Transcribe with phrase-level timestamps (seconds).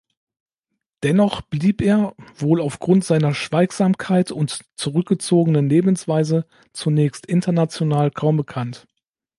[1.03, 8.87] Dennoch blieb er, wohl aufgrund seiner Schweigsamkeit und zurückgezogenen Lebensweise, zunächst international kaum bekannt.